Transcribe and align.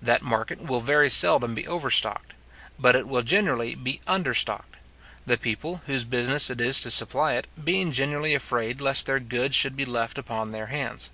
That 0.00 0.22
market 0.22 0.60
will 0.62 0.80
very 0.80 1.10
seldom 1.10 1.52
be 1.52 1.66
overstocked; 1.66 2.32
but 2.78 2.94
it 2.94 3.08
will 3.08 3.22
generally 3.22 3.74
be 3.74 3.98
understocked; 4.06 4.76
the 5.26 5.36
people, 5.36 5.82
whose 5.86 6.04
business 6.04 6.48
it 6.48 6.60
is 6.60 6.80
to 6.82 6.92
supply 6.92 7.32
it, 7.34 7.48
being 7.64 7.90
generally 7.90 8.34
afraid 8.34 8.80
lest 8.80 9.06
their 9.06 9.18
goods 9.18 9.56
should 9.56 9.74
be 9.74 9.84
left 9.84 10.16
upon 10.16 10.50
their 10.50 10.66
hands. 10.66 11.10